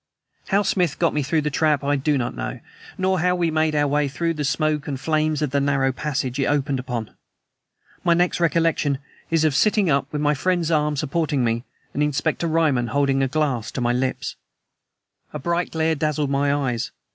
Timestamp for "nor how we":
2.97-3.51